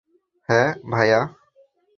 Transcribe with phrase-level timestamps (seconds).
[0.49, 1.19] হ্যাঁ, ভাইয়া।